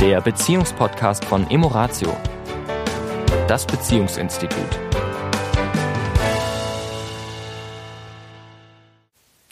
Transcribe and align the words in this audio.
der 0.00 0.22
Beziehungspodcast 0.22 1.26
von 1.26 1.50
Emoratio, 1.50 2.16
das 3.46 3.66
Beziehungsinstitut. 3.66 4.80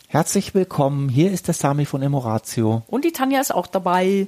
Herzlich 0.06 0.54
willkommen, 0.54 1.10
hier 1.10 1.30
ist 1.32 1.48
der 1.48 1.54
Sami 1.54 1.84
von 1.84 2.00
Emoratio. 2.00 2.82
Und 2.86 3.04
die 3.04 3.12
Tanja 3.12 3.42
ist 3.42 3.54
auch 3.54 3.66
dabei. 3.66 4.26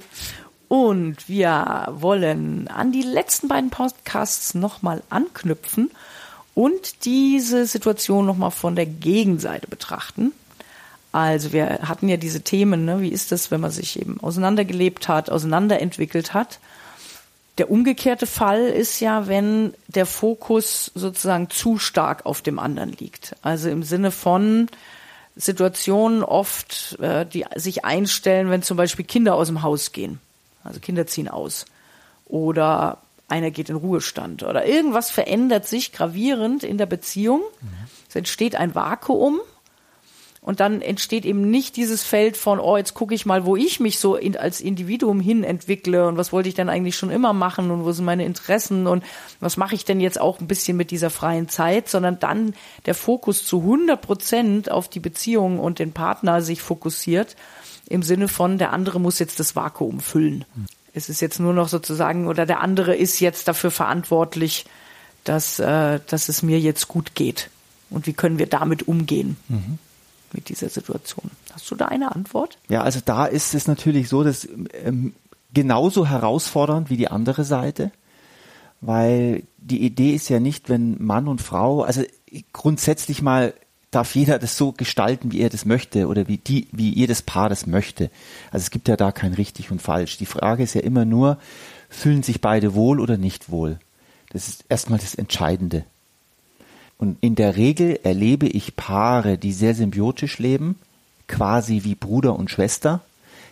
Und 0.67 1.27
wir 1.27 1.87
wollen 1.89 2.67
an 2.67 2.91
die 2.91 3.01
letzten 3.01 3.47
beiden 3.47 3.71
Podcasts 3.71 4.53
nochmal 4.53 5.01
anknüpfen 5.09 5.89
und 6.53 7.03
diese 7.05 7.65
Situation 7.65 8.27
nochmal 8.27 8.51
von 8.51 8.75
der 8.75 8.85
Gegenseite 8.85 9.67
betrachten. 9.67 10.33
Also 11.11 11.51
wir 11.51 11.79
hatten 11.83 12.07
ja 12.07 12.17
diese 12.17 12.41
Themen, 12.41 12.85
ne? 12.85 13.01
wie 13.01 13.09
ist 13.09 13.31
das, 13.31 13.51
wenn 13.51 13.61
man 13.61 13.71
sich 13.71 13.99
eben 13.99 14.19
auseinandergelebt 14.21 15.07
hat, 15.07 15.29
auseinanderentwickelt 15.29 16.33
hat. 16.33 16.59
Der 17.57 17.69
umgekehrte 17.69 18.27
Fall 18.27 18.61
ist 18.61 19.01
ja, 19.01 19.27
wenn 19.27 19.73
der 19.87 20.05
Fokus 20.05 20.89
sozusagen 20.95 21.49
zu 21.49 21.77
stark 21.77 22.25
auf 22.25 22.41
dem 22.41 22.59
anderen 22.59 22.93
liegt. 22.93 23.35
Also 23.41 23.69
im 23.69 23.83
Sinne 23.83 24.11
von 24.11 24.69
Situationen 25.35 26.23
oft, 26.23 26.97
äh, 27.01 27.25
die 27.25 27.45
sich 27.55 27.83
einstellen, 27.83 28.49
wenn 28.49 28.63
zum 28.63 28.77
Beispiel 28.77 29.05
Kinder 29.05 29.35
aus 29.35 29.47
dem 29.47 29.63
Haus 29.63 29.91
gehen. 29.91 30.19
Also 30.63 30.79
Kinder 30.79 31.07
ziehen 31.07 31.27
aus. 31.27 31.65
Oder 32.25 32.99
einer 33.27 33.51
geht 33.51 33.69
in 33.69 33.75
Ruhestand. 33.75 34.43
Oder 34.43 34.65
irgendwas 34.65 35.11
verändert 35.11 35.67
sich 35.67 35.91
gravierend 35.91 36.63
in 36.63 36.77
der 36.77 36.85
Beziehung. 36.85 37.41
Mhm. 37.61 37.67
Es 38.07 38.15
entsteht 38.15 38.55
ein 38.55 38.75
Vakuum 38.75 39.41
und 40.43 40.59
dann 40.59 40.81
entsteht 40.81 41.23
eben 41.23 41.51
nicht 41.51 41.75
dieses 41.75 42.01
Feld 42.01 42.35
von, 42.35 42.59
oh, 42.59 42.75
jetzt 42.75 42.95
gucke 42.95 43.13
ich 43.13 43.27
mal, 43.27 43.45
wo 43.45 43.55
ich 43.55 43.79
mich 43.79 43.99
so 43.99 44.15
in, 44.15 44.35
als 44.35 44.59
Individuum 44.59 45.19
hin 45.19 45.43
entwickle 45.43 46.07
und 46.07 46.17
was 46.17 46.33
wollte 46.33 46.49
ich 46.49 46.55
denn 46.55 46.67
eigentlich 46.67 46.95
schon 46.95 47.11
immer 47.11 47.31
machen 47.31 47.69
und 47.69 47.85
wo 47.85 47.91
sind 47.91 48.05
meine 48.05 48.25
Interessen 48.25 48.87
und 48.87 49.03
was 49.39 49.55
mache 49.55 49.75
ich 49.75 49.85
denn 49.85 49.99
jetzt 49.99 50.19
auch 50.19 50.39
ein 50.39 50.47
bisschen 50.47 50.77
mit 50.77 50.89
dieser 50.89 51.11
freien 51.11 51.47
Zeit, 51.47 51.89
sondern 51.89 52.17
dann 52.19 52.55
der 52.87 52.95
Fokus 52.95 53.45
zu 53.45 53.59
100 53.59 54.01
Prozent 54.01 54.71
auf 54.71 54.89
die 54.89 54.99
Beziehung 54.99 55.59
und 55.59 55.77
den 55.77 55.91
Partner 55.91 56.41
sich 56.41 56.63
fokussiert 56.63 57.35
im 57.87 58.01
Sinne 58.01 58.27
von, 58.27 58.57
der 58.57 58.73
andere 58.73 58.99
muss 58.99 59.19
jetzt 59.19 59.39
das 59.39 59.55
Vakuum 59.55 59.99
füllen. 59.99 60.45
Es 60.93 61.07
ist 61.07 61.21
jetzt 61.21 61.39
nur 61.39 61.53
noch 61.53 61.67
sozusagen, 61.67 62.27
oder 62.27 62.47
der 62.47 62.61
andere 62.61 62.95
ist 62.95 63.19
jetzt 63.19 63.47
dafür 63.47 63.69
verantwortlich, 63.69 64.65
dass, 65.23 65.59
äh, 65.59 65.99
dass 66.07 66.29
es 66.29 66.41
mir 66.41 66.59
jetzt 66.59 66.87
gut 66.87 67.13
geht. 67.13 67.51
Und 67.91 68.07
wie 68.07 68.13
können 68.13 68.39
wir 68.39 68.47
damit 68.47 68.87
umgehen? 68.87 69.37
Mhm 69.47 69.77
mit 70.33 70.49
dieser 70.49 70.69
Situation. 70.69 71.31
Hast 71.51 71.69
du 71.69 71.75
da 71.75 71.85
eine 71.85 72.15
Antwort? 72.15 72.57
Ja, 72.69 72.81
also 72.81 72.99
da 73.03 73.25
ist 73.25 73.53
es 73.53 73.67
natürlich 73.67 74.09
so, 74.09 74.23
dass 74.23 74.47
ähm, 74.83 75.13
genauso 75.53 76.07
herausfordernd 76.07 76.89
wie 76.89 76.97
die 76.97 77.09
andere 77.09 77.43
Seite, 77.43 77.91
weil 78.79 79.43
die 79.57 79.83
Idee 79.83 80.15
ist 80.15 80.29
ja 80.29 80.39
nicht, 80.39 80.69
wenn 80.69 81.01
Mann 81.03 81.27
und 81.27 81.41
Frau, 81.41 81.83
also 81.83 82.03
grundsätzlich 82.53 83.21
mal 83.21 83.53
darf 83.91 84.15
jeder 84.15 84.39
das 84.39 84.57
so 84.57 84.71
gestalten, 84.71 85.33
wie 85.33 85.41
er 85.41 85.49
das 85.49 85.65
möchte 85.65 86.07
oder 86.07 86.27
wie 86.27 86.37
die, 86.37 86.67
wie 86.71 86.93
jedes 86.93 87.21
Paar 87.21 87.49
das 87.49 87.67
möchte. 87.67 88.09
Also 88.49 88.63
es 88.63 88.71
gibt 88.71 88.87
ja 88.87 88.95
da 88.95 89.11
kein 89.11 89.33
richtig 89.33 89.69
und 89.69 89.81
falsch. 89.81 90.17
Die 90.17 90.25
Frage 90.25 90.63
ist 90.63 90.73
ja 90.73 90.81
immer 90.81 91.03
nur, 91.03 91.37
fühlen 91.89 92.23
sich 92.23 92.39
beide 92.39 92.73
wohl 92.73 93.01
oder 93.01 93.17
nicht 93.17 93.51
wohl? 93.51 93.79
Das 94.29 94.47
ist 94.47 94.63
erstmal 94.69 94.99
das 94.99 95.13
Entscheidende. 95.13 95.83
Und 97.01 97.17
in 97.21 97.33
der 97.33 97.57
Regel 97.57 97.99
erlebe 98.03 98.45
ich 98.45 98.75
Paare, 98.75 99.39
die 99.39 99.53
sehr 99.53 99.73
symbiotisch 99.73 100.37
leben, 100.37 100.75
quasi 101.27 101.81
wie 101.83 101.95
Bruder 101.95 102.37
und 102.37 102.51
Schwester, 102.51 103.01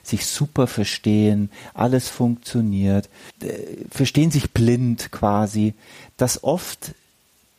sich 0.04 0.28
super 0.28 0.68
verstehen, 0.68 1.50
alles 1.74 2.10
funktioniert, 2.10 3.10
äh, 3.42 3.54
verstehen 3.90 4.30
sich 4.30 4.52
blind 4.52 5.12
quasi, 5.12 5.74
dass 6.16 6.44
oft 6.44 6.94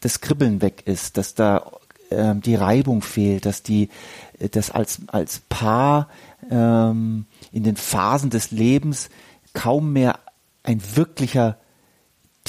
das 0.01 0.21
Kribbeln 0.21 0.63
weg 0.63 0.85
ist, 0.85 1.17
dass 1.17 1.35
da 1.35 1.73
äh, 2.11 2.37
die 2.37 2.55
Reibung 2.55 3.03
fehlt, 3.03 3.45
dass 3.45 3.65
die 3.65 3.89
äh, 4.39 4.49
das 4.49 4.71
als 4.71 5.01
als 5.09 5.41
Paar 5.49 6.09
ähm, 6.53 7.27
in 7.51 7.65
den 7.65 7.77
Phasen 7.77 8.31
des 8.31 8.53
Lebens 8.53 9.11
kaum 9.55 9.93
mehr 9.93 10.21
ein 10.63 10.81
wirklicher 10.95 11.57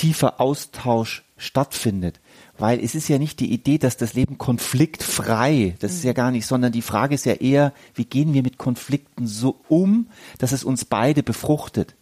tiefer 0.01 0.41
Austausch 0.41 1.23
stattfindet. 1.37 2.19
Weil 2.57 2.83
es 2.83 2.95
ist 2.95 3.07
ja 3.07 3.19
nicht 3.19 3.39
die 3.39 3.53
Idee, 3.53 3.77
dass 3.77 3.97
das 3.97 4.15
Leben 4.15 4.39
konfliktfrei, 4.39 5.75
das 5.79 5.93
ist 5.93 6.03
ja 6.03 6.13
gar 6.13 6.31
nicht, 6.31 6.47
sondern 6.47 6.71
die 6.71 6.81
Frage 6.81 7.13
ist 7.13 7.25
ja 7.25 7.33
eher, 7.33 7.71
wie 7.93 8.05
gehen 8.05 8.33
wir 8.33 8.41
mit 8.41 8.57
Konflikten 8.57 9.27
so 9.27 9.61
um, 9.67 10.07
dass 10.39 10.53
es 10.53 10.63
uns 10.63 10.85
beide 10.85 11.21
befruchtet. 11.21 11.95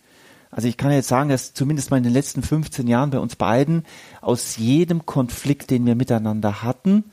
Also 0.50 0.68
ich 0.70 0.78
kann 0.78 0.92
jetzt 0.92 1.10
sagen, 1.10 1.30
dass 1.30 1.54
zumindest 1.54 1.92
mal 1.92 1.98
in 1.98 2.04
den 2.04 2.14
letzten 2.14 2.42
15 2.42 2.88
Jahren 2.88 3.10
bei 3.10 3.20
uns 3.20 3.36
beiden 3.36 3.84
aus 4.22 4.56
jedem 4.56 5.06
Konflikt, 5.06 5.70
den 5.70 5.86
wir 5.86 5.96
miteinander 5.96 6.64
hatten, 6.64 7.04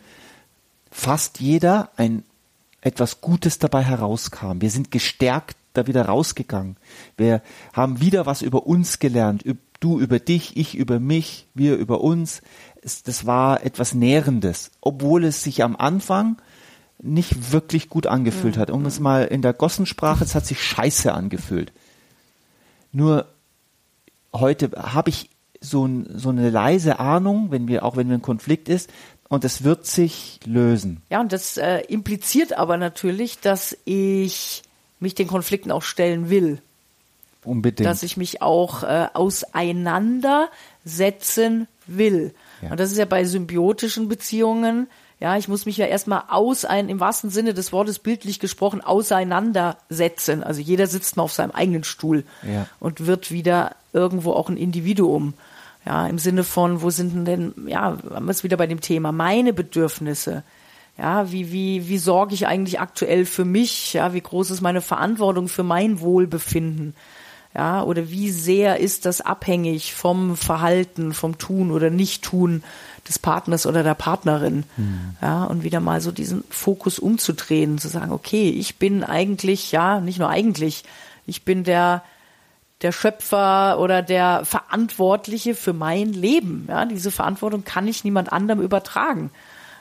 fast 0.91 1.41
jeder 1.41 1.91
ein 1.97 2.23
etwas 2.81 3.21
Gutes 3.21 3.59
dabei 3.59 3.83
herauskam. 3.83 4.61
Wir 4.61 4.71
sind 4.71 4.93
gestärkt 4.93 5.57
da 5.77 5.87
wieder 5.87 6.07
rausgegangen. 6.07 6.77
Wir 7.17 7.43
haben 7.73 8.01
wieder 8.01 8.27
was 8.27 8.43
über 8.43 8.67
uns 8.67 8.99
gelernt, 8.99 9.45
du 9.81 10.01
über 10.01 10.19
dich, 10.19 10.57
ich 10.57 10.75
über 10.75 11.01
mich, 11.01 11.47
wir 11.55 11.77
über 11.77 12.01
uns. 12.01 12.43
Es, 12.83 13.03
das 13.03 13.27
war 13.27 13.65
etwas 13.65 13.95
Nährendes, 13.95 14.71
obwohl 14.81 15.25
es 15.25 15.43
sich 15.43 15.63
am 15.63 15.77
Anfang 15.77 16.37
nicht 16.99 17.53
wirklich 17.53 17.89
gut 17.89 18.07
angefühlt 18.07 18.57
mhm. 18.57 18.61
hat. 18.61 18.71
Um 18.71 18.87
es 18.87 19.01
mal 19.01 19.25
in 19.25 19.43
der 19.43 19.53
Gossensprache, 19.53 20.25
es 20.25 20.35
hat 20.35 20.47
sich 20.47 20.63
scheiße 20.63 21.13
angefühlt. 21.13 21.73
Nur 22.93 23.27
heute 24.33 24.71
habe 24.77 25.11
ich 25.11 25.31
so, 25.61 25.89
so 26.15 26.31
eine 26.31 26.51
leise 26.51 26.99
Ahnung, 26.99 27.51
wenn 27.51 27.69
wir, 27.69 27.85
auch 27.85 27.97
wenn 27.97 28.09
wir 28.09 28.17
ein 28.17 28.23
Konflikt 28.23 28.69
ist, 28.69 28.91
und 29.29 29.45
es 29.45 29.65
wird 29.65 29.87
sich 29.87 30.39
lösen. 30.45 31.03
Ja, 31.11 31.21
und 31.21 31.33
das 31.33 31.57
äh, 31.57 31.81
impliziert 31.89 32.57
aber 32.57 32.77
natürlich, 32.77 33.41
dass 33.41 33.77
ich 33.85 34.63
mich 35.01 35.15
den 35.15 35.29
Konflikten 35.29 35.71
auch 35.71 35.83
stellen 35.83 36.31
will. 36.31 36.63
Unbedingt. 37.45 37.87
Dass 37.87 38.03
ich 38.03 38.17
mich 38.17 38.41
auch 38.43 38.83
äh, 38.83 39.07
auseinandersetzen 39.15 41.69
will. 41.87 42.35
Ja. 42.63 42.73
Und 42.73 42.81
das 42.81 42.91
ist 42.91 42.99
ja 42.99 43.05
bei 43.05 43.25
symbiotischen 43.25 44.09
Beziehungen, 44.09 44.89
ja, 45.19 45.39
ich 45.39 45.49
muss 45.49 45.65
mich 45.65 45.79
ja 45.79 45.87
erstmal 45.87 46.25
aus 46.29 46.67
ein, 46.67 46.91
im 46.91 47.01
wahrsten 47.01 47.31
Sinne 47.31 47.55
des 47.55 47.73
Wortes 47.73 47.99
bildlich 47.99 48.39
gesprochen, 48.39 48.83
auseinandersetzen. 48.83 50.43
Also 50.43 50.61
jeder 50.61 50.87
sitzt 50.87 51.17
mal 51.17 51.23
auf 51.23 51.33
seinem 51.33 51.53
eigenen 51.53 51.85
Stuhl 51.85 52.25
ja. 52.43 52.67
und 52.81 53.07
wird 53.07 53.31
wieder 53.31 53.77
irgendwo 53.95 54.33
auch 54.33 54.51
ein 54.51 54.59
Individuum. 54.59 55.33
Ja, 55.87 56.07
im 56.07 56.19
Sinne 56.19 56.45
von, 56.45 56.83
wo 56.83 56.91
sind 56.91 57.25
denn, 57.25 57.55
ja, 57.67 57.97
haben 58.13 58.27
wir 58.27 58.31
es 58.31 58.45
wieder 58.45 58.57
bei 58.57 58.67
dem 58.67 58.81
Thema, 58.81 59.13
meine 59.13 59.53
Bedürfnisse. 59.53 60.43
Ja, 60.99 61.31
wie, 61.31 61.53
wie, 61.53 61.89
wie 61.89 61.99
sorge 61.99 62.35
ich 62.35 62.47
eigentlich 62.47 62.81
aktuell 62.81 63.27
für 63.27 63.45
mich? 63.45 63.93
Ja, 63.93 64.15
wie 64.15 64.21
groß 64.21 64.51
ist 64.51 64.63
meine 64.63 64.81
Verantwortung 64.81 65.49
für 65.49 65.63
mein 65.63 66.01
Wohlbefinden? 66.01 66.95
Ja, 67.55 67.83
oder 67.83 68.11
wie 68.11 68.31
sehr 68.31 68.81
ist 68.81 69.07
das 69.07 69.23
abhängig 69.23 69.95
vom 69.95 70.37
Verhalten, 70.37 71.15
vom 71.15 71.39
Tun 71.39 71.71
oder 71.71 71.89
Nicht-Tun 71.89 72.63
des 73.09 73.19
Partners 73.19 73.67
oder 73.67 73.83
der 73.83 73.95
Partnerin? 73.95 74.65
Mhm. 74.77 75.17
Ja, 75.23 75.45
und 75.45 75.63
wieder 75.63 75.81
mal 75.81 76.01
so 76.01 76.13
diesen 76.13 76.45
Fokus 76.51 76.99
umzudrehen, 76.99 77.79
zu 77.79 77.89
sagen, 77.89 78.13
okay, 78.13 78.51
ich 78.51 78.77
bin 78.77 79.05
eigentlich, 79.05 79.73
ja, 79.73 80.01
nicht 80.01 80.19
nur 80.19 80.29
eigentlich, 80.29 80.85
ich 81.27 81.45
bin 81.45 81.65
der, 81.65 82.03
der 82.83 82.93
Schöpfer 82.93 83.79
oder 83.81 84.03
der 84.03 84.45
Verantwortliche 84.45 85.55
für 85.55 85.73
mein 85.73 86.13
Leben. 86.13 86.67
Ja, 86.69 86.85
diese 86.85 87.11
Verantwortung 87.11 87.65
kann 87.65 87.89
ich 87.89 88.05
niemand 88.05 88.33
anderem 88.33 88.61
übertragen. 88.61 89.31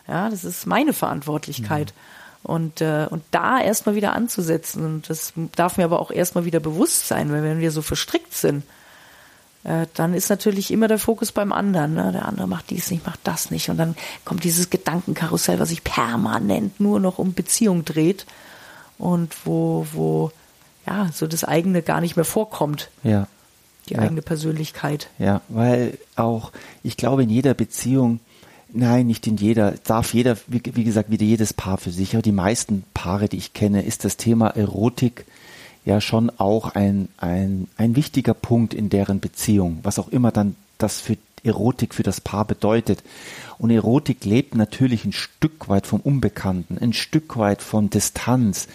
Ja, 0.07 0.29
das 0.29 0.43
ist 0.43 0.65
meine 0.65 0.93
Verantwortlichkeit. 0.93 1.93
Mhm. 1.95 2.49
Und, 2.49 2.81
äh, 2.81 3.07
und 3.09 3.23
da 3.31 3.59
erstmal 3.59 3.95
wieder 3.95 4.13
anzusetzen. 4.13 4.85
Und 4.85 5.09
das 5.09 5.33
darf 5.55 5.77
mir 5.77 5.85
aber 5.85 5.99
auch 5.99 6.11
erstmal 6.11 6.45
wieder 6.45 6.59
bewusst 6.59 7.07
sein, 7.07 7.31
weil 7.31 7.41
wenn 7.41 7.59
wir 7.59 7.71
so 7.71 7.81
verstrickt 7.81 8.35
sind, 8.35 8.63
äh, 9.63 9.87
dann 9.95 10.13
ist 10.13 10.29
natürlich 10.29 10.69
immer 10.69 10.87
der 10.87 10.99
Fokus 10.99 11.31
beim 11.31 11.51
anderen. 11.51 11.95
Ne? 11.95 12.11
Der 12.11 12.25
andere 12.27 12.47
macht 12.47 12.69
dies 12.69 12.91
nicht, 12.91 13.05
macht 13.05 13.19
das 13.23 13.49
nicht. 13.49 13.69
Und 13.69 13.77
dann 13.77 13.95
kommt 14.23 14.43
dieses 14.43 14.69
Gedankenkarussell, 14.69 15.59
was 15.59 15.69
sich 15.69 15.83
permanent 15.83 16.79
nur 16.79 16.99
noch 16.99 17.17
um 17.17 17.33
Beziehung 17.33 17.83
dreht 17.83 18.27
und 18.99 19.35
wo, 19.45 19.87
wo 19.91 20.31
ja, 20.85 21.09
so 21.11 21.25
das 21.25 21.43
eigene 21.43 21.81
gar 21.81 21.99
nicht 21.99 22.15
mehr 22.15 22.25
vorkommt. 22.25 22.91
Ja. 23.03 23.27
Die 23.89 23.95
ja. 23.95 24.01
eigene 24.01 24.21
Persönlichkeit. 24.21 25.09
Ja, 25.17 25.41
weil 25.49 25.97
auch, 26.15 26.51
ich 26.83 26.95
glaube, 26.95 27.23
in 27.23 27.29
jeder 27.29 27.53
Beziehung 27.55 28.19
Nein, 28.77 29.07
nicht 29.07 29.25
in 29.25 29.37
jeder. 29.37 29.75
Darf 29.85 30.13
jeder, 30.13 30.37
wie, 30.47 30.61
wie, 30.73 30.83
gesagt, 30.83 31.09
wieder 31.09 31.23
jedes 31.23 31.53
Paar 31.53 31.77
für 31.77 31.91
sich. 31.91 32.13
Aber 32.13 32.21
die 32.21 32.33
meisten 32.33 32.83
Paare, 32.93 33.29
die 33.29 33.37
ich 33.37 33.53
kenne, 33.53 33.83
ist 33.83 34.03
das 34.03 34.17
Thema 34.17 34.49
Erotik 34.49 35.25
ja 35.85 36.01
schon 36.01 36.29
auch 36.37 36.75
ein, 36.75 37.07
ein, 37.17 37.67
ein 37.77 37.95
wichtiger 37.95 38.33
Punkt 38.33 38.73
in 38.73 38.89
deren 38.89 39.21
Beziehung. 39.21 39.79
Was 39.83 39.97
auch 39.97 40.09
immer 40.09 40.31
dann 40.31 40.55
das 40.77 40.99
für 40.99 41.15
Erotik 41.45 41.93
für 41.93 42.03
das 42.03 42.19
Paar 42.19 42.43
bedeutet. 42.43 43.01
Und 43.57 43.69
Erotik 43.69 44.25
lebt 44.25 44.55
natürlich 44.55 45.05
ein 45.05 45.13
Stück 45.13 45.69
weit 45.69 45.87
vom 45.87 46.01
Unbekannten, 46.01 46.77
ein 46.77 46.91
Stück 46.91 47.37
weit 47.37 47.61
von 47.61 47.89
Distanz, 47.89 48.67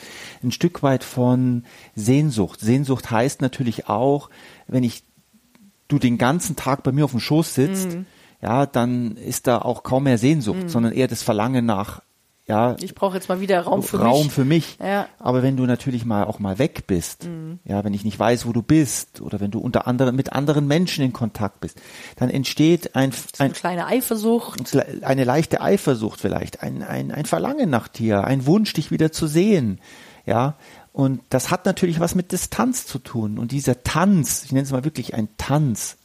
ein 0.43 0.53
Stück 0.53 0.82
weit 0.82 1.05
von 1.05 1.64
Sehnsucht. 1.94 2.61
Sehnsucht 2.61 3.11
heißt 3.11 3.43
natürlich 3.43 3.88
auch, 3.88 4.31
wenn 4.67 4.85
ich 4.85 5.03
du 5.88 5.99
den 5.99 6.17
ganzen 6.17 6.56
Tag 6.56 6.85
bei 6.85 6.93
mir 6.93 7.05
auf 7.05 7.11
dem 7.11 7.20
Schoß 7.20 7.55
sitzt, 7.55 7.88
mhm. 7.91 8.06
Ja, 8.42 8.66
dann 8.66 9.16
ist 9.16 9.46
da 9.46 9.58
auch 9.58 9.82
kaum 9.82 10.04
mehr 10.04 10.19
Sehnsucht, 10.19 10.64
mhm. 10.64 10.69
sondern 10.69 10.92
eher 10.92 11.08
das 11.08 11.22
Verlangen 11.22 11.66
nach 11.66 12.02
ja, 12.50 12.75
ich 12.81 12.96
brauche 12.96 13.14
jetzt 13.14 13.28
mal 13.28 13.40
wieder 13.40 13.60
Raum 13.60 13.81
für 13.81 14.00
Raum 14.00 14.25
mich. 14.25 14.32
für 14.32 14.44
mich. 14.44 14.76
Ja. 14.82 15.06
Aber 15.20 15.44
wenn 15.44 15.56
du 15.56 15.66
natürlich 15.66 16.04
mal 16.04 16.25
auch 16.25 16.40
mal 16.40 16.58
weg 16.58 16.88
bist, 16.88 17.28
mhm. 17.28 17.60
ja, 17.64 17.84
wenn 17.84 17.94
ich 17.94 18.04
nicht 18.04 18.19
weiß, 18.19 18.44
wo 18.44 18.52
du 18.52 18.60
bist, 18.60 19.20
oder 19.20 19.38
wenn 19.38 19.52
du 19.52 19.60
unter 19.60 19.87
anderem 19.87 20.16
mit 20.16 20.32
anderen 20.32 20.66
Menschen 20.66 21.04
in 21.04 21.12
Kontakt 21.12 21.60
bist, 21.60 21.81
dann 22.16 22.28
entsteht 22.28 22.96
ein, 22.96 23.10
ein 23.10 23.16
eine 23.38 23.54
kleine 23.54 23.87
Eifersucht, 23.87 24.76
eine 25.02 25.22
leichte 25.22 25.60
Eifersucht 25.60 26.20
vielleicht, 26.20 26.60
ein, 26.60 26.82
ein, 26.82 27.12
ein 27.12 27.25
Verlangen 27.25 27.70
nach 27.70 27.86
dir, 27.86 28.25
ein 28.25 28.46
Wunsch, 28.46 28.72
dich 28.72 28.90
wieder 28.90 29.12
zu 29.12 29.28
sehen, 29.28 29.78
ja. 30.26 30.56
Und 30.93 31.20
das 31.28 31.52
hat 31.52 31.66
natürlich 31.66 32.00
was 32.00 32.16
mit 32.16 32.32
Distanz 32.32 32.84
zu 32.84 32.98
tun. 32.98 33.38
Und 33.38 33.52
dieser 33.52 33.84
Tanz, 33.84 34.43
ich 34.44 34.50
nenne 34.50 34.64
es 34.64 34.72
mal 34.72 34.82
wirklich 34.82 35.14
ein 35.14 35.28
Tanz, 35.38 35.98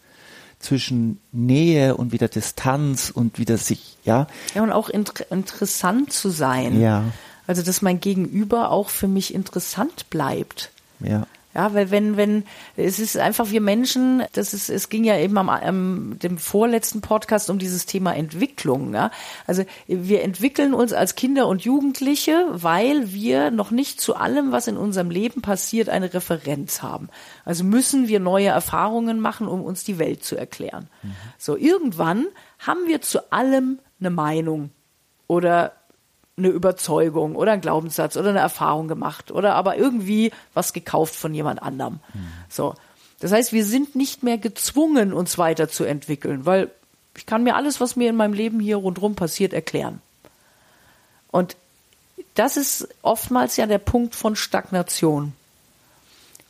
zwischen 0.65 1.19
Nähe 1.31 1.95
und 1.95 2.11
wieder 2.11 2.27
Distanz 2.27 3.09
und 3.09 3.39
wieder 3.39 3.57
sich, 3.57 3.97
ja. 4.03 4.27
Ja, 4.53 4.63
und 4.63 4.71
auch 4.71 4.89
inter 4.89 5.31
interessant 5.31 6.11
zu 6.11 6.29
sein. 6.29 6.81
Ja. 6.81 7.03
Also, 7.47 7.61
dass 7.61 7.81
mein 7.81 7.99
Gegenüber 7.99 8.71
auch 8.71 8.89
für 8.89 9.07
mich 9.07 9.33
interessant 9.33 10.09
bleibt. 10.09 10.71
Ja. 10.99 11.27
Ja, 11.55 11.73
weil 11.73 11.89
wenn, 11.89 12.17
wenn, 12.17 12.43
es 12.75 12.99
ist 12.99 13.17
einfach 13.17 13.49
wir 13.49 13.61
Menschen, 13.61 14.23
das 14.33 14.53
ist, 14.53 14.69
es 14.69 14.89
ging 14.89 15.05
ja 15.05 15.17
eben 15.17 15.37
am, 15.37 15.49
am 15.49 16.19
dem 16.19 16.37
vorletzten 16.37 16.99
Podcast 16.99 17.49
um 17.49 17.59
dieses 17.59 17.85
Thema 17.85 18.13
Entwicklung. 18.13 18.93
Ja? 18.93 19.09
Also 19.47 19.63
wir 19.87 20.21
entwickeln 20.21 20.73
uns 20.73 20.91
als 20.91 21.15
Kinder 21.15 21.47
und 21.47 21.63
Jugendliche, 21.63 22.45
weil 22.51 23.13
wir 23.13 23.51
noch 23.51 23.71
nicht 23.71 24.01
zu 24.01 24.17
allem, 24.17 24.51
was 24.51 24.67
in 24.67 24.75
unserem 24.75 25.09
Leben 25.09 25.41
passiert, 25.41 25.87
eine 25.87 26.13
Referenz 26.13 26.81
haben. 26.81 27.07
Also 27.45 27.63
müssen 27.63 28.09
wir 28.09 28.19
neue 28.19 28.47
Erfahrungen 28.47 29.21
machen, 29.21 29.47
um 29.47 29.63
uns 29.63 29.85
die 29.85 29.97
Welt 29.97 30.25
zu 30.25 30.35
erklären. 30.35 30.89
Mhm. 31.03 31.15
So, 31.37 31.55
irgendwann 31.55 32.25
haben 32.59 32.81
wir 32.87 32.99
zu 32.99 33.31
allem 33.31 33.79
eine 34.01 34.09
Meinung 34.09 34.71
oder 35.27 35.71
eine 36.37 36.49
Überzeugung 36.49 37.35
oder 37.35 37.53
ein 37.53 37.61
Glaubenssatz 37.61 38.17
oder 38.17 38.29
eine 38.29 38.39
Erfahrung 38.39 38.87
gemacht 38.87 39.31
oder 39.31 39.55
aber 39.55 39.77
irgendwie 39.77 40.31
was 40.53 40.73
gekauft 40.73 41.15
von 41.15 41.33
jemand 41.33 41.61
anderem. 41.61 41.99
Mhm. 42.13 42.27
So. 42.49 42.75
Das 43.19 43.31
heißt, 43.31 43.53
wir 43.53 43.65
sind 43.65 43.95
nicht 43.95 44.23
mehr 44.23 44.37
gezwungen, 44.37 45.13
uns 45.13 45.37
weiterzuentwickeln, 45.37 46.45
weil 46.45 46.69
ich 47.15 47.25
kann 47.25 47.43
mir 47.43 47.55
alles, 47.55 47.79
was 47.79 47.95
mir 47.95 48.09
in 48.09 48.17
meinem 48.17 48.33
Leben 48.33 48.59
hier 48.59 48.75
rundherum 48.75 49.15
passiert, 49.15 49.53
erklären. 49.53 50.01
Und 51.31 51.55
das 52.35 52.57
ist 52.57 52.89
oftmals 53.01 53.55
ja 53.55 53.65
der 53.65 53.77
Punkt 53.77 54.15
von 54.15 54.35
Stagnation. 54.35 55.33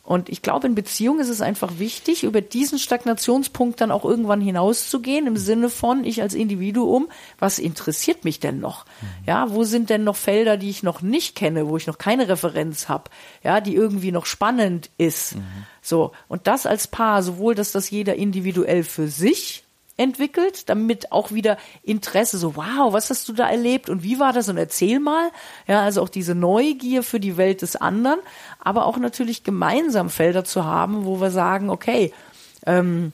Und 0.06 0.28
ich 0.28 0.40
glaube, 0.40 0.68
in 0.68 0.76
Beziehung 0.76 1.18
ist 1.18 1.28
es 1.28 1.40
einfach 1.40 1.80
wichtig, 1.80 2.22
über 2.22 2.40
diesen 2.40 2.78
Stagnationspunkt 2.78 3.80
dann 3.80 3.90
auch 3.90 4.04
irgendwann 4.04 4.40
hinauszugehen, 4.40 5.26
im 5.26 5.36
Sinne 5.36 5.68
von, 5.68 6.04
ich 6.04 6.22
als 6.22 6.32
Individuum, 6.32 7.08
was 7.40 7.58
interessiert 7.58 8.24
mich 8.24 8.38
denn 8.38 8.60
noch? 8.60 8.84
Mhm. 8.84 9.06
Ja, 9.26 9.50
wo 9.50 9.64
sind 9.64 9.90
denn 9.90 10.04
noch 10.04 10.14
Felder, 10.14 10.56
die 10.56 10.70
ich 10.70 10.84
noch 10.84 11.02
nicht 11.02 11.34
kenne, 11.34 11.66
wo 11.66 11.76
ich 11.76 11.88
noch 11.88 11.98
keine 11.98 12.28
Referenz 12.28 12.88
habe, 12.88 13.10
ja, 13.42 13.60
die 13.60 13.74
irgendwie 13.74 14.12
noch 14.12 14.26
spannend 14.26 14.90
ist? 14.96 15.34
Mhm. 15.34 15.42
So. 15.82 16.12
Und 16.28 16.46
das 16.46 16.66
als 16.66 16.86
Paar, 16.86 17.24
sowohl, 17.24 17.56
dass 17.56 17.72
das 17.72 17.90
jeder 17.90 18.14
individuell 18.14 18.84
für 18.84 19.08
sich 19.08 19.65
entwickelt, 19.96 20.68
damit 20.68 21.10
auch 21.12 21.32
wieder 21.32 21.56
Interesse, 21.82 22.38
so 22.38 22.56
wow, 22.56 22.92
was 22.92 23.08
hast 23.10 23.28
du 23.28 23.32
da 23.32 23.48
erlebt 23.48 23.88
und 23.88 24.02
wie 24.02 24.18
war 24.18 24.32
das 24.32 24.48
und 24.48 24.58
erzähl 24.58 25.00
mal. 25.00 25.30
Ja, 25.66 25.82
also 25.82 26.02
auch 26.02 26.08
diese 26.08 26.34
Neugier 26.34 27.02
für 27.02 27.20
die 27.20 27.36
Welt 27.36 27.62
des 27.62 27.76
anderen, 27.76 28.20
aber 28.58 28.86
auch 28.86 28.98
natürlich 28.98 29.44
gemeinsam 29.44 30.10
Felder 30.10 30.44
zu 30.44 30.64
haben, 30.64 31.06
wo 31.06 31.20
wir 31.20 31.30
sagen, 31.30 31.70
okay, 31.70 32.12
ähm, 32.66 33.12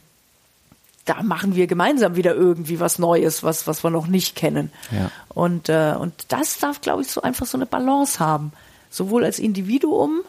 da 1.04 1.22
machen 1.22 1.56
wir 1.56 1.66
gemeinsam 1.66 2.16
wieder 2.16 2.34
irgendwie 2.34 2.78
was 2.78 2.98
Neues, 2.98 3.42
was, 3.42 3.66
was 3.66 3.82
wir 3.82 3.90
noch 3.90 4.06
nicht 4.06 4.36
kennen. 4.36 4.72
Ja. 4.90 5.10
Und, 5.28 5.68
äh, 5.68 5.94
und 5.98 6.14
das 6.28 6.58
darf, 6.58 6.80
glaube 6.80 7.02
ich, 7.02 7.08
so 7.08 7.22
einfach 7.22 7.46
so 7.46 7.58
eine 7.58 7.66
Balance 7.66 8.20
haben. 8.20 8.52
Sowohl 8.90 9.24
als 9.24 9.38
Individuum 9.38 10.20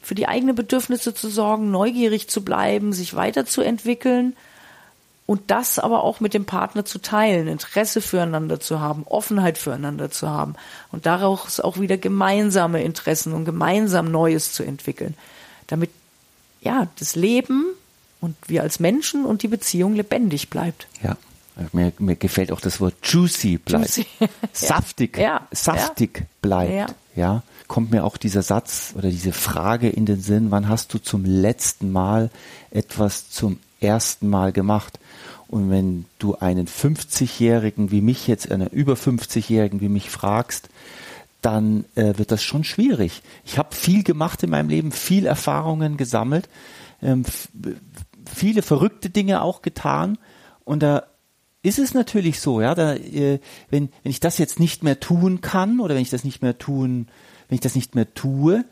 für 0.00 0.14
die 0.14 0.28
eigenen 0.28 0.54
Bedürfnisse 0.54 1.14
zu 1.14 1.28
sorgen, 1.28 1.70
neugierig 1.70 2.28
zu 2.28 2.44
bleiben, 2.44 2.92
sich 2.92 3.14
weiterzuentwickeln, 3.14 4.36
und 5.26 5.50
das 5.50 5.78
aber 5.78 6.04
auch 6.04 6.20
mit 6.20 6.34
dem 6.34 6.44
Partner 6.44 6.84
zu 6.84 6.98
teilen, 6.98 7.48
Interesse 7.48 8.00
füreinander 8.00 8.60
zu 8.60 8.80
haben, 8.80 9.04
Offenheit 9.04 9.56
füreinander 9.56 10.10
zu 10.10 10.28
haben 10.28 10.54
und 10.92 11.06
daraus 11.06 11.60
auch 11.60 11.80
wieder 11.80 11.96
gemeinsame 11.96 12.82
Interessen 12.82 13.32
und 13.32 13.44
gemeinsam 13.44 14.10
Neues 14.10 14.52
zu 14.52 14.62
entwickeln, 14.62 15.14
damit 15.66 15.90
ja 16.60 16.88
das 16.98 17.16
Leben 17.16 17.64
und 18.20 18.36
wir 18.46 18.62
als 18.62 18.80
Menschen 18.80 19.24
und 19.24 19.42
die 19.42 19.48
Beziehung 19.48 19.94
lebendig 19.94 20.50
bleibt. 20.50 20.88
Ja. 21.02 21.16
Mir, 21.72 21.92
mir 21.98 22.16
gefällt 22.16 22.50
auch 22.50 22.60
das 22.60 22.80
Wort 22.80 22.94
juicy 23.04 23.58
bleibt. 23.58 23.96
Juicy. 23.96 24.06
Saftig, 24.52 25.16
ja. 25.16 25.46
saftig 25.52 26.18
ja. 26.18 26.26
bleibt. 26.42 26.72
Ja. 26.72 26.86
ja. 27.14 27.42
Kommt 27.68 27.92
mir 27.92 28.04
auch 28.04 28.16
dieser 28.16 28.42
Satz 28.42 28.92
oder 28.96 29.08
diese 29.08 29.32
Frage 29.32 29.88
in 29.88 30.04
den 30.04 30.20
Sinn, 30.20 30.50
wann 30.50 30.68
hast 30.68 30.92
du 30.92 30.98
zum 30.98 31.24
letzten 31.24 31.92
Mal 31.92 32.30
etwas 32.70 33.30
zum 33.30 33.60
ersten 33.84 34.28
Mal 34.28 34.52
gemacht? 34.52 34.98
Und 35.48 35.70
wenn 35.70 36.06
du 36.18 36.36
einen 36.36 36.66
50-Jährigen 36.66 37.90
wie 37.90 38.00
mich 38.00 38.26
jetzt, 38.26 38.50
einen 38.50 38.68
über 38.68 38.94
50-Jährigen 38.94 39.80
wie 39.80 39.88
mich 39.88 40.10
fragst, 40.10 40.68
dann 41.42 41.84
äh, 41.94 42.14
wird 42.16 42.32
das 42.32 42.42
schon 42.42 42.64
schwierig. 42.64 43.22
Ich 43.44 43.58
habe 43.58 43.74
viel 43.74 44.02
gemacht 44.02 44.42
in 44.42 44.50
meinem 44.50 44.68
Leben, 44.68 44.92
viel 44.92 45.26
Erfahrungen 45.26 45.96
gesammelt, 45.96 46.48
ähm, 47.02 47.24
viele 48.24 48.62
verrückte 48.62 49.10
Dinge 49.10 49.42
auch 49.42 49.60
getan. 49.60 50.16
Und 50.64 50.82
da 50.82 51.04
ist 51.62 51.78
es 51.78 51.94
natürlich 51.94 52.40
so, 52.40 52.60
ja, 52.60 52.74
da, 52.74 52.94
äh, 52.94 53.40
wenn, 53.70 53.90
wenn 54.02 54.10
ich 54.10 54.20
das 54.20 54.38
jetzt 54.38 54.58
nicht 54.58 54.82
mehr 54.82 55.00
tun 55.00 55.40
kann 55.40 55.80
oder 55.80 55.94
wenn 55.94 56.02
ich 56.02 56.10
das 56.10 56.24
nicht 56.24 56.42
mehr 56.42 56.58
tun, 56.58 57.08
wenn 57.48 57.56
ich 57.56 57.60
das 57.60 57.74
nicht 57.74 57.94
mehr 57.94 58.12
tue, 58.14 58.64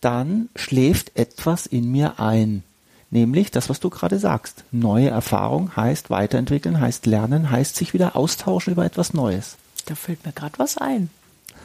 dann 0.00 0.48
schläft 0.56 1.16
etwas 1.16 1.66
in 1.66 1.90
mir 1.90 2.20
ein. 2.20 2.62
Nämlich 3.10 3.50
das, 3.50 3.68
was 3.68 3.80
du 3.80 3.90
gerade 3.90 4.18
sagst. 4.18 4.64
Neue 4.70 5.08
Erfahrung 5.08 5.74
heißt 5.74 6.10
weiterentwickeln, 6.10 6.80
heißt 6.80 7.06
lernen, 7.06 7.50
heißt 7.50 7.74
sich 7.74 7.92
wieder 7.92 8.14
austauschen 8.14 8.72
über 8.72 8.84
etwas 8.84 9.14
Neues. 9.14 9.56
Da 9.86 9.96
fällt 9.96 10.24
mir 10.24 10.32
gerade 10.32 10.58
was 10.58 10.78
ein. 10.78 11.10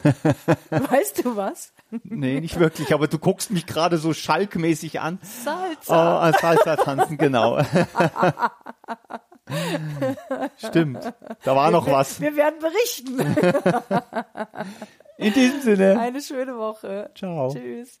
weißt 0.70 1.24
du 1.24 1.36
was? 1.36 1.72
Nee, 2.02 2.40
nicht 2.40 2.58
wirklich, 2.58 2.92
aber 2.92 3.06
du 3.06 3.18
guckst 3.18 3.50
mich 3.50 3.66
gerade 3.66 3.98
so 3.98 4.12
schalkmäßig 4.12 5.00
an. 5.00 5.18
Salsa. 5.22 6.28
Oh, 6.28 6.32
Salsa 6.40 6.76
tanzen, 6.76 7.16
genau. 7.16 7.62
Stimmt. 10.58 11.12
Da 11.44 11.56
war 11.56 11.70
noch 11.70 11.86
was. 11.86 12.20
Wir 12.20 12.34
werden 12.34 12.58
berichten. 12.58 13.36
In 15.18 15.32
diesem 15.32 15.60
Sinne. 15.62 16.00
Eine 16.00 16.20
schöne 16.20 16.56
Woche. 16.58 17.10
Ciao. 17.14 17.54
Tschüss. 17.54 18.00